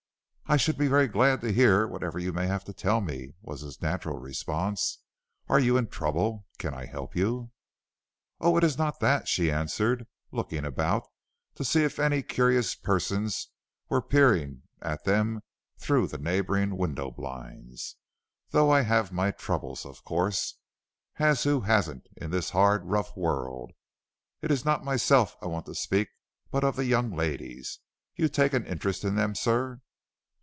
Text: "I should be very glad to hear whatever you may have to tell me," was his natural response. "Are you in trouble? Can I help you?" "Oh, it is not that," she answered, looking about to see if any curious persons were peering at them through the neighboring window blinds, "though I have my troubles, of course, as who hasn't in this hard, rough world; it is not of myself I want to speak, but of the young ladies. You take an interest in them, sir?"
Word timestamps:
"I 0.51 0.57
should 0.57 0.77
be 0.77 0.87
very 0.89 1.07
glad 1.07 1.39
to 1.43 1.53
hear 1.53 1.87
whatever 1.87 2.19
you 2.19 2.33
may 2.33 2.45
have 2.45 2.65
to 2.65 2.73
tell 2.73 2.99
me," 2.99 3.35
was 3.41 3.61
his 3.61 3.81
natural 3.81 4.19
response. 4.19 4.97
"Are 5.47 5.61
you 5.61 5.77
in 5.77 5.87
trouble? 5.87 6.45
Can 6.57 6.73
I 6.73 6.87
help 6.87 7.15
you?" 7.15 7.51
"Oh, 8.41 8.57
it 8.57 8.63
is 8.65 8.77
not 8.77 8.99
that," 8.99 9.29
she 9.29 9.49
answered, 9.49 10.07
looking 10.29 10.65
about 10.65 11.07
to 11.55 11.63
see 11.63 11.85
if 11.85 11.99
any 11.99 12.21
curious 12.21 12.75
persons 12.75 13.47
were 13.87 14.01
peering 14.01 14.63
at 14.81 15.05
them 15.05 15.39
through 15.77 16.07
the 16.07 16.17
neighboring 16.17 16.75
window 16.75 17.11
blinds, 17.11 17.95
"though 18.49 18.71
I 18.71 18.81
have 18.81 19.13
my 19.13 19.31
troubles, 19.31 19.85
of 19.85 20.03
course, 20.03 20.57
as 21.15 21.43
who 21.45 21.61
hasn't 21.61 22.09
in 22.17 22.29
this 22.31 22.49
hard, 22.49 22.83
rough 22.83 23.15
world; 23.15 23.71
it 24.41 24.51
is 24.51 24.65
not 24.65 24.79
of 24.81 24.85
myself 24.85 25.37
I 25.41 25.45
want 25.45 25.65
to 25.67 25.75
speak, 25.75 26.09
but 26.49 26.65
of 26.65 26.75
the 26.75 26.83
young 26.83 27.15
ladies. 27.15 27.79
You 28.17 28.27
take 28.27 28.51
an 28.51 28.65
interest 28.65 29.05
in 29.05 29.15
them, 29.15 29.33
sir?" 29.33 29.79